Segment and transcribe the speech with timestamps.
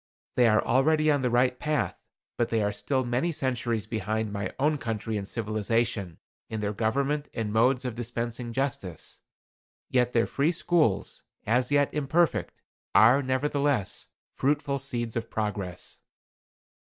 [0.35, 2.01] They are already on the right path,
[2.35, 6.17] but they are still many centuries behind my own country in civilization,
[6.49, 9.19] in their government and modes of dispensing justice.
[9.91, 12.63] Yet their free schools, as yet imperfect,
[12.95, 15.99] are, nevertheless, fruitful seeds of progress."